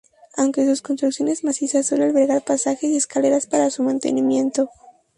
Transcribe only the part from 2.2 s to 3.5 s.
pasajes y escaleras